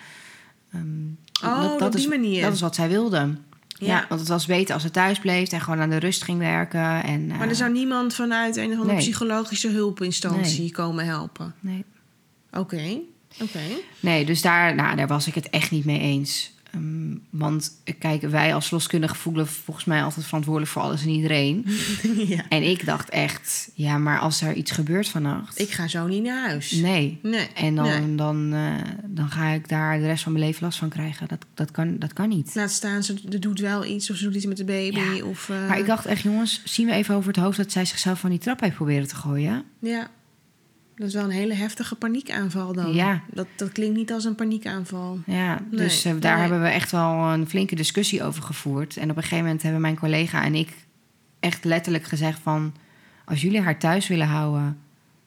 [0.76, 2.42] Um, oh, dat, dat op die is, manier.
[2.42, 3.46] Dat is wat zij wilden.
[3.68, 3.88] Ja.
[3.88, 4.06] Ja.
[4.10, 7.04] want het was beter als ze thuis bleef en gewoon aan de rust ging werken.
[7.04, 8.98] En, uh, Maar er zou niemand vanuit een of andere Nee.
[8.98, 10.72] psychologische hulpinstantie Nee.
[10.72, 11.56] komen helpen.
[11.60, 11.84] nee.
[12.52, 13.00] Oké,
[13.42, 13.60] oké.
[14.00, 16.52] nee, dus daar, nou, daar was ik het echt niet mee eens.
[16.74, 21.66] Ehm, want kijk, wij als verloskundige voelen volgens mij altijd verantwoordelijk voor alles en iedereen.
[22.36, 22.46] ja.
[22.50, 25.60] En ik dacht echt, ja, maar als er iets gebeurt vannacht.
[25.60, 26.72] Ik ga zo niet naar huis.
[26.72, 27.20] Nee.
[27.22, 27.48] Nee.
[27.54, 28.16] En dan, Nee.
[28.16, 28.74] dan, eh,
[29.06, 31.28] dan ga ik daar de rest van mijn leven last van krijgen.
[31.28, 32.56] Dat, dat, kan, dat kan niet.
[32.56, 35.00] Laat staan, ze doet wel iets of ze doet iets met de baby.
[35.00, 35.26] Ja.
[35.26, 37.86] Of, eh, Maar ik dacht echt, jongens, zien we even over het hoofd dat zij
[37.86, 39.64] zichzelf van die trap heeft proberen te gooien.
[39.80, 40.10] Ja.
[40.96, 42.94] Dat is wel een hele heftige paniekaanval dan.
[42.94, 43.22] Ja.
[43.32, 45.20] Dat, dat klinkt niet als een paniekaanval.
[45.26, 46.42] Ja, Nee, dus eh, daar nee.
[46.42, 48.98] hebben we echt wel een flinke discussie over gevoerd.
[48.98, 50.70] En op een gegeven moment hebben mijn collega en ik
[51.40, 52.74] echt letterlijk gezegd van...
[53.26, 54.80] als jullie haar thuis willen houden,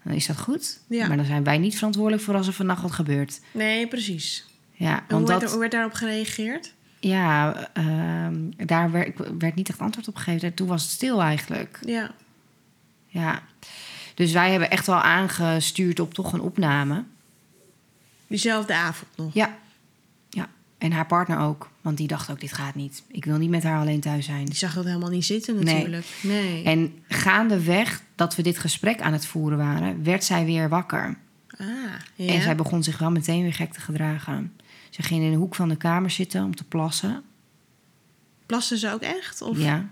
[0.04, 0.80] dan is dat goed.
[0.88, 1.06] Ja.
[1.08, 3.40] Maar dan zijn wij niet verantwoordelijk voor als er vannacht wat gebeurt.
[3.52, 4.46] Nee, precies.
[4.72, 6.74] Ja, hoe, want werd, dat, hoe werd daarop gereageerd?
[7.00, 8.34] ja, ehm,
[8.66, 10.54] daar werd, werd niet echt antwoord op gegeven.
[10.54, 11.78] Toen was het stil eigenlijk.
[11.84, 12.10] Ja.
[13.06, 13.42] Ja.
[14.16, 17.04] Dus wij hebben echt wel aangestuurd op toch een opname.
[18.26, 19.34] Diezelfde avond nog.
[19.34, 19.56] Ja.
[20.30, 20.48] ja.
[20.78, 21.70] En haar partner ook.
[21.80, 23.02] Want die dacht ook, dit gaat niet.
[23.08, 24.44] Ik wil niet met haar alleen thuis zijn.
[24.44, 25.74] Die zag dat helemaal niet zitten Nee.
[25.74, 26.06] natuurlijk.
[26.22, 26.64] Nee.
[26.64, 31.16] En gaandeweg dat we dit gesprek aan het voeren waren, werd zij weer wakker.
[31.58, 31.66] Ah,
[32.14, 32.32] ja.
[32.32, 34.52] En zij begon zich wel meteen weer gek te gedragen.
[34.90, 37.22] Ze ging in een hoek van de kamer zitten om te plassen.
[38.46, 39.42] Plaste ze ook echt?
[39.42, 39.58] Of?
[39.58, 39.88] Ja,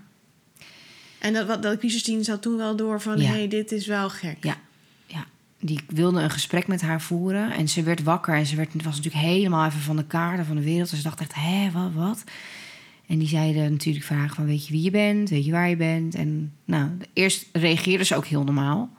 [1.25, 3.17] En dat, wat, dat crisisdienst had toen wel door van...
[3.17, 3.27] Ja.
[3.27, 4.37] hé, hey, dit is wel gek.
[4.41, 4.57] ja,
[5.05, 5.25] ja.
[5.59, 7.51] Die wilde een gesprek met haar voeren.
[7.51, 10.55] En ze werd wakker en ze werd, was natuurlijk helemaal even van de kaarten van
[10.55, 10.89] de wereld.
[10.89, 12.23] Dus ze dacht echt, hé, wat, wat?
[13.07, 15.29] En die zeiden natuurlijk vragen van, weet je wie je bent?
[15.29, 16.15] Weet je waar je bent?
[16.15, 18.89] En nou, eerst reageerde ze ook heel normaal.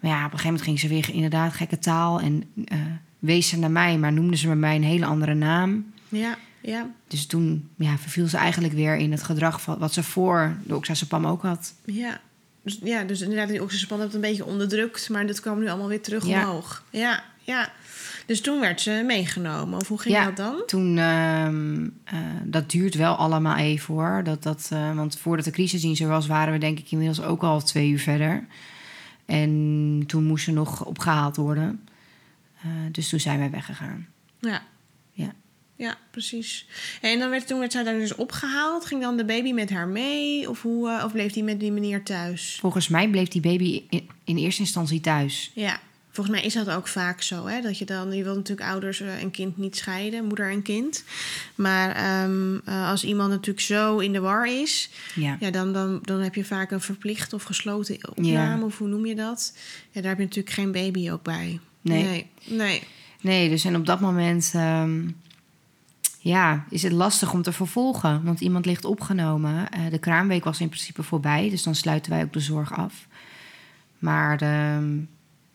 [0.00, 2.20] Maar ja, op een gegeven moment ging ze weer inderdaad gekke taal.
[2.20, 2.78] En eh,
[3.18, 5.92] wees ze naar mij, maar noemde ze bij mij een hele andere naam.
[6.08, 10.02] Ja, ja, Dus toen ja, verviel ze eigenlijk weer in het gedrag van wat ze
[10.02, 11.74] voor de oxazepam ook had.
[11.84, 12.20] ja.
[12.64, 15.08] Dus, ja, dus inderdaad, die oxyspan had het een beetje onderdrukt...
[15.08, 16.40] maar dat kwam nu allemaal weer terug Ja.
[16.48, 16.84] omhoog.
[16.90, 17.72] Ja, ja.
[18.26, 19.80] Dus toen werd ze meegenomen.
[19.80, 20.24] Of hoe ging Ja.
[20.24, 20.62] dat dan?
[20.66, 24.20] Toen, ehm, eh, dat duurt wel allemaal even hoor.
[24.24, 27.42] Dat, dat, eh, want voordat de crisisdienst er was, waren we denk ik inmiddels ook
[27.42, 28.46] al twee uur verder.
[29.26, 31.80] En toen moest ze nog opgehaald worden.
[32.62, 34.06] Eh, dus toen zijn wij weggegaan.
[34.40, 34.62] Ja.
[35.76, 35.96] Ja.
[36.10, 36.66] Precies.
[37.00, 38.86] En dan werd, toen werd zij daar dus opgehaald.
[38.86, 40.48] Ging dan de baby met haar mee?
[40.50, 42.56] Of, hoe, eh, of bleef die met die meneer thuis?
[42.60, 45.50] Volgens mij bleef die baby in, in eerste instantie thuis.
[45.54, 45.80] Ja,
[46.10, 47.46] volgens mij is dat ook vaak zo.
[47.46, 47.60] Hè?
[47.60, 51.04] Dat je dan, je wilt natuurlijk ouders eh, en kind niet scheiden, moeder en kind.
[51.54, 55.36] Maar ehm, eh, als iemand natuurlijk zo in de war is, Ja.
[55.40, 58.62] ja, dan, dan, dan heb je vaak een verplicht of gesloten opname, Ja.
[58.62, 59.56] of hoe noem je dat?
[59.90, 61.60] Ja, daar heb je natuurlijk geen baby ook bij.
[61.80, 62.02] Nee.
[62.04, 62.26] Nee.
[62.44, 62.82] nee.
[63.20, 65.08] Nee, dus en op dat moment ehm,
[66.22, 68.24] ja, is het lastig om te vervolgen.
[68.24, 69.70] Want iemand ligt opgenomen.
[69.70, 73.06] Eh, de kraamweek was in principe voorbij, dus dan sluiten wij ook de zorg af.
[73.98, 74.98] Maar ehm,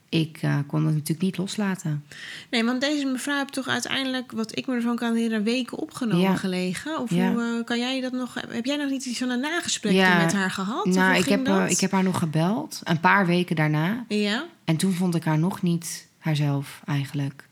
[0.10, 2.04] ik eh, kon het natuurlijk niet loslaten.
[2.52, 6.22] Nee, want deze mevrouw heeft toch uiteindelijk, wat ik me ervan kan herinneren, weken opgenomen
[6.22, 6.36] Ja.
[6.36, 7.00] gelegen.
[7.02, 7.32] Of Ja.
[7.32, 8.34] hoe eh, kan jij dat nog?
[8.50, 10.18] Heb jij nog niet iets van een nagesprek Ja.
[10.18, 10.86] met haar gehad?
[10.86, 14.06] Of nou, ik heb, ik heb haar nog gebeld, een paar weken daarna.
[14.08, 17.46] Ja, En toen vond ik haar nog niet haarzelf eigenlijk.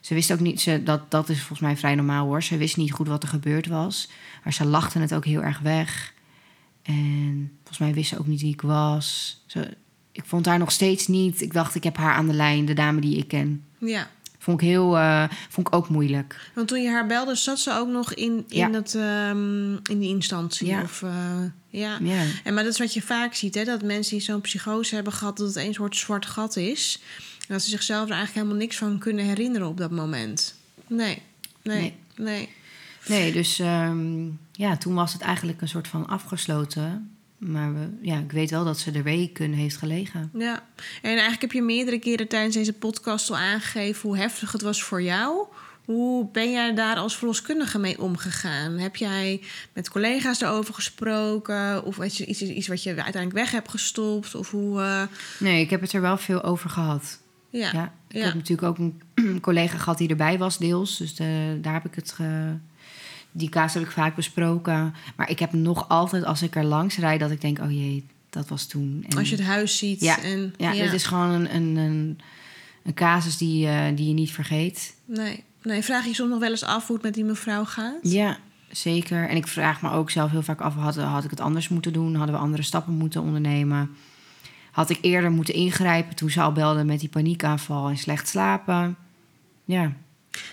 [0.00, 2.42] Ze wist ook niet, ze, dat, dat is volgens mij vrij normaal hoor.
[2.42, 4.08] Ze wist niet goed wat er gebeurd was.
[4.44, 6.12] Maar ze lachte het ook heel erg weg.
[6.82, 9.40] En volgens mij wist ze ook niet wie ik was.
[9.46, 9.76] Ze,
[10.12, 11.40] ik vond haar nog steeds niet.
[11.40, 13.64] Ik dacht, ik heb haar aan de lijn, de dame die ik ken.
[13.78, 14.10] ja.
[14.42, 16.50] Vond ik, heel, eh, vond ik ook moeilijk.
[16.54, 18.68] Want toen je haar belde, zat ze ook nog in, in, Ja.
[18.68, 20.66] dat, ehm, in die instantie.
[20.66, 20.82] Ja.
[20.82, 21.10] Of, eh,
[21.68, 21.98] ja.
[22.02, 23.64] Ja, En maar dat is wat je vaak ziet, hè?
[23.64, 27.00] dat mensen die zo'n psychose hebben gehad, dat het een soort zwart gat is.
[27.50, 30.54] En dat ze zichzelf er eigenlijk helemaal niks van kunnen herinneren op dat moment.
[30.86, 31.22] Nee,
[31.62, 31.94] nee, Nee.
[32.16, 32.48] nee.
[33.08, 37.10] nee, dus ehm, ja, toen was het eigenlijk een soort van afgesloten.
[37.38, 40.30] Maar we, ja, ik weet wel dat ze er weken heeft gelegen.
[40.34, 40.62] Ja,
[41.02, 44.82] en eigenlijk heb je meerdere keren tijdens deze podcast al aangegeven hoe heftig het was
[44.82, 45.46] voor jou.
[45.84, 48.78] Hoe ben jij daar als verloskundige mee omgegaan?
[48.78, 49.40] Heb jij
[49.72, 51.84] met collega's daarover gesproken?
[51.84, 54.34] Of is het iets, iets wat je uiteindelijk weg hebt gestopt?
[54.34, 54.80] Of hoe...
[54.80, 55.02] eh,
[55.38, 57.19] Nee, ik heb het er wel veel over gehad.
[57.50, 57.72] Ja.
[57.72, 58.24] Ja, ik ja.
[58.24, 60.96] heb natuurlijk ook een collega gehad die erbij was, deels.
[60.96, 62.12] Dus de, daar heb ik het.
[62.12, 62.54] Ge,
[63.32, 64.94] die kaas heb ik vaak besproken.
[65.16, 68.06] Maar ik heb nog altijd, als ik er langs rijd, dat ik denk: oh jee,
[68.30, 69.04] dat was toen.
[69.08, 70.00] En, Als je het huis ziet.
[70.00, 72.18] Ja, en, ja, dit is gewoon een, een, een,
[72.82, 74.94] een casus die, eh, die je niet vergeet.
[75.04, 75.44] Nee.
[75.62, 77.98] nee, vraag je soms nog wel eens af hoe het met die mevrouw gaat?
[78.02, 78.38] Ja,
[78.70, 79.28] zeker.
[79.28, 81.92] En ik vraag me ook zelf heel vaak af: had, had ik het anders moeten
[81.92, 82.14] doen?
[82.14, 83.90] Hadden we andere stappen moeten ondernemen?
[84.70, 88.96] Had ik eerder moeten ingrijpen toen ze al belde met die paniekaanval en slecht slapen?
[89.64, 89.92] Ja.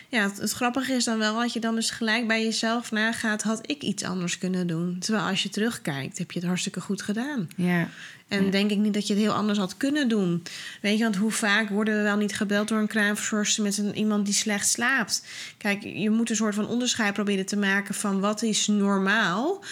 [0.10, 3.43] Ja, het, het grappige is dan wel dat je dan dus gelijk bij jezelf nagaat...
[3.43, 4.99] had ik iets anders kunnen doen?
[4.99, 7.49] Terwijl als je terugkijkt, heb je het hartstikke goed gedaan.
[7.56, 7.88] Ja.
[8.27, 10.43] En denk ik niet dat je het heel anders had kunnen doen.
[10.82, 13.95] Weet je, want hoe vaak worden we wel niet gebeld door een kraamverzorgster met een,
[13.95, 15.25] iemand die slecht slaapt?
[15.58, 19.63] Kijk, je moet een soort van onderscheid proberen te maken van wat is normaal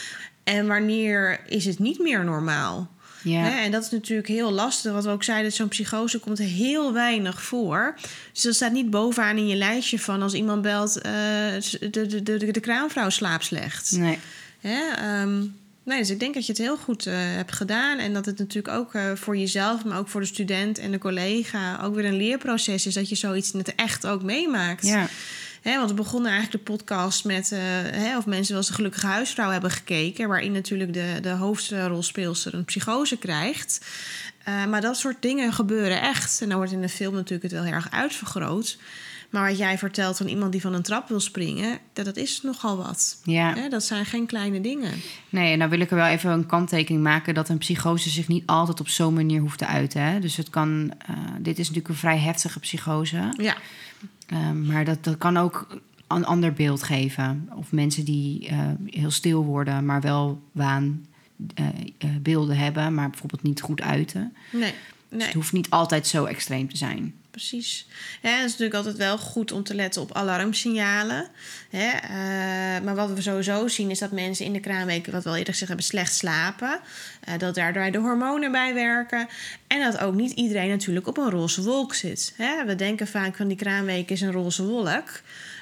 [0.43, 2.94] en wanneer is het niet meer normaal.
[3.26, 3.42] Ja.
[3.42, 4.92] Hè, en dat is natuurlijk heel lastig.
[4.92, 7.96] Wat we ook zeiden, zo'n psychose komt heel weinig voor.
[8.34, 11.02] Dus dat staat niet bovenaan in je lijstje van als iemand belt...
[11.02, 11.12] eh,
[11.80, 13.92] de, de, de, de, kraamvrouw slaapt slecht.
[13.92, 14.20] Nee.
[14.60, 15.40] Hè, ehm,
[15.84, 17.98] nee, dus ik denk dat je het heel goed eh, hebt gedaan.
[17.98, 20.98] En dat het natuurlijk ook eh, voor jezelf, maar ook voor de student en de
[20.98, 21.80] collega...
[21.84, 24.86] ook weer een leerproces is dat je zoiets in het echt ook meemaakt.
[24.88, 25.08] Ja.
[25.73, 29.49] Want we begonnen eigenlijk de podcast met eh, of mensen wel eens de gelukkige huisvrouw
[29.49, 33.86] hebben gekeken, waarin natuurlijk de, de hoofdrolspeelster een psychose krijgt.
[34.43, 36.41] Eh, maar dat soort dingen gebeuren echt.
[36.41, 38.78] En dan wordt in de film natuurlijk het wel heel erg uitvergroot.
[39.30, 42.41] Maar wat jij vertelt van iemand die van een trap wil springen, dat, dat is
[42.41, 43.19] nogal wat.
[43.23, 43.69] Ja.
[43.69, 44.91] Dat zijn geen kleine dingen.
[45.30, 48.28] Nee, en nou wil ik er wel even een kanttekening maken dat een psychose zich
[48.28, 50.01] niet altijd op zo'n manier hoeft te uiten.
[50.01, 50.19] Hè?
[50.19, 53.34] Dus het kan, eh, dit is natuurlijk een vrij heftige psychose.
[53.38, 53.58] Ja,
[54.26, 57.50] Ehm, maar dat, dat kan ook een ander beeld geven.
[57.56, 63.82] Of mensen die eh, heel stil worden, maar wel waanbeelden hebben, maar bijvoorbeeld niet goed
[63.82, 64.34] uiten.
[64.52, 64.74] nee.
[65.10, 65.28] Dus nee.
[65.28, 67.14] het hoeft niet altijd zo extreem te zijn.
[67.36, 67.88] Precies.
[68.21, 71.28] Hè, het is natuurlijk altijd wel goed om te letten op alarmsignalen.
[71.71, 71.82] Eh,
[72.84, 75.54] maar wat we sowieso zien is dat mensen in de kraamweek, wat we al eerder
[75.54, 76.80] gezegd hebben, slecht slapen.
[77.19, 79.28] Eh, dat daardoor de hormonen bij werken.
[79.67, 82.34] En dat ook niet iedereen natuurlijk op een roze wolk zit.
[82.65, 85.10] We denken vaak van die kraamweek is een roze wolk.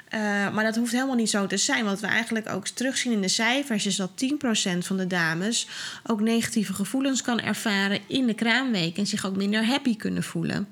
[0.10, 0.20] Eh,
[0.54, 1.86] maar dat hoeft helemaal niet zo te zijn.
[1.86, 5.68] Wat we eigenlijk ook terugzien in de cijfers is dat 10% van de dames
[6.04, 10.68] ook negatieve gevoelens kan ervaren in de kraamweek en zich ook minder happy kunnen voelen.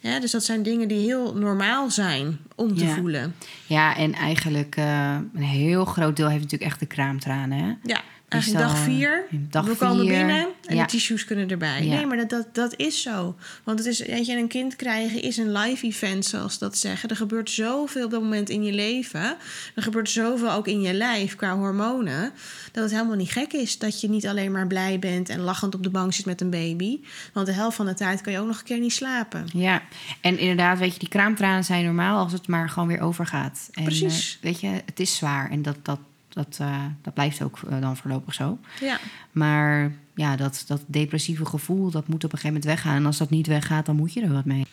[0.00, 2.94] Ja, dus dat zijn dingen die heel normaal zijn om te Ja.
[2.94, 3.34] voelen.
[3.66, 7.58] Ja, en eigenlijk eh, een heel groot deel heeft natuurlijk echt de kraamtranen.
[7.58, 7.72] Hè?
[7.82, 8.00] Ja,
[8.36, 9.24] eigenlijk zal, dag vier.
[9.30, 10.82] dag we komen binnen en ja.
[10.82, 11.84] de tissues kunnen erbij.
[11.84, 11.94] Ja.
[11.94, 13.36] Nee, maar dat, dat, dat is zo.
[13.64, 17.08] Want het is, weet je, een kind krijgen is een live event, zoals dat zeggen.
[17.08, 19.36] Er gebeurt zoveel op dat moment in je leven.
[19.74, 22.32] Er gebeurt zoveel ook in je lijf qua hormonen.
[22.72, 25.74] Dat het helemaal niet gek is dat je niet alleen maar blij bent en lachend
[25.74, 27.00] op de bank zit met een baby.
[27.32, 29.46] Want de helft van de tijd kan je ook nog een keer niet slapen.
[29.52, 29.82] Ja,
[30.20, 33.68] en inderdaad, weet je, die kraamtranen zijn normaal als het maar gewoon weer overgaat.
[33.72, 34.36] En, Precies.
[34.36, 35.98] eh, weet je, het is zwaar en dat, dat,
[36.36, 38.58] dat, eh, dat blijft ook eh, dan voorlopig zo.
[38.80, 38.98] Ja.
[39.32, 42.96] Maar ja, dat, dat depressieve gevoel, dat moet op een gegeven moment weggaan.
[42.96, 44.66] En als dat niet weggaat, dan moet je er wat mee.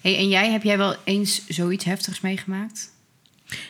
[0.00, 2.92] Hey, en jij, heb jij wel eens zoiets heftigs meegemaakt?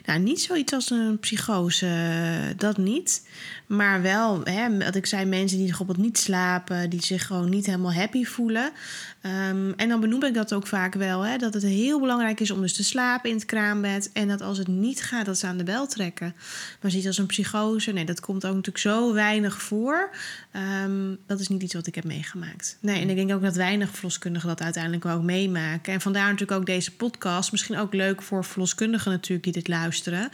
[0.05, 3.23] Nou, niet zoiets als een psychose, dat niet.
[3.67, 7.67] Maar wel, hè, wat ik zei, mensen die bijvoorbeeld niet slapen, die zich gewoon niet
[7.67, 8.73] helemaal happy voelen.
[9.21, 12.51] Ehm, en dan benoem ik dat ook vaak wel, hè, dat het heel belangrijk is
[12.51, 14.11] om dus te slapen in het kraambed.
[14.13, 16.35] En dat als het niet gaat, dat ze aan de bel trekken.
[16.81, 20.11] Maar zoiets als een psychose, nee, dat komt ook natuurlijk zo weinig voor.
[20.53, 22.79] Ehm, dat is niet iets wat ik heb meegemaakt.
[22.81, 25.93] Nee, en ik denk ook dat weinig verloskundigen dat uiteindelijk ook meemaken.
[25.93, 27.53] En vandaar natuurlijk ook deze podcast.
[27.53, 30.31] Misschien ook leuk voor verloskundigen natuurlijk die dit luisteren.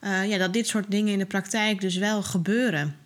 [0.00, 2.96] Eh, ja, dat dit soort dingen in de praktijk dus wel gebeuren.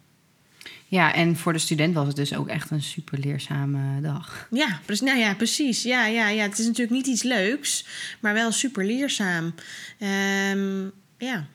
[0.87, 4.49] Ja, en voor de student was het dus ook echt een super leerzame dag.
[4.51, 5.83] Ja, nou ja, precies.
[5.83, 7.87] Ja, ja, ja, het is natuurlijk niet iets leuks,
[8.21, 9.55] maar wel super leerzaam.
[9.99, 10.85] Ehm,
[11.19, 11.47] ja.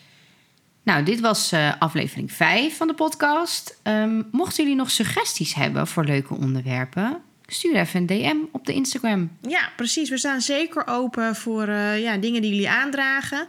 [0.83, 3.79] Nou, dit was eh, aflevering 5 van de podcast.
[3.83, 8.73] Ehm, mochten jullie nog suggesties hebben voor leuke onderwerpen, stuur even een DM op de
[8.73, 9.31] Instagram.
[9.47, 10.09] ja, precies.
[10.09, 13.47] We staan zeker open voor eh, ja, dingen die jullie aandragen.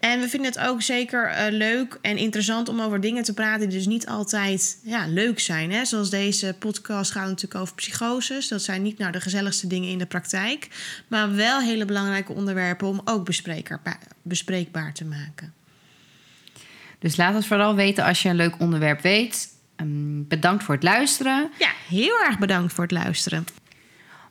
[0.00, 3.68] En we vinden het ook zeker eh, leuk en interessant om over dingen te praten
[3.68, 5.72] die dus niet altijd ja, leuk zijn.
[5.72, 5.84] Hè?
[5.84, 8.48] Zoals deze podcast gaat natuurlijk over psychoses.
[8.48, 10.68] Dat zijn niet nou de gezelligste dingen in de praktijk,
[11.08, 13.24] maar wel hele belangrijke onderwerpen om ook
[14.22, 15.54] bespreekbaar, te maken.
[16.98, 19.54] Dus laat het vooral weten als je een leuk onderwerp weet.
[19.76, 21.50] Ehm, bedankt voor het luisteren.
[21.58, 23.44] Ja, heel erg bedankt voor het luisteren.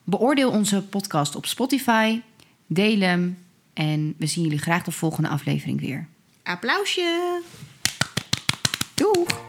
[0.04, 2.22] Beoordeel onze podcast op Spotify.
[2.68, 3.38] Deel hem.
[3.74, 6.08] En we zien jullie graag de volgende aflevering weer.
[6.44, 7.42] Applausje!
[8.94, 9.45] Doeg!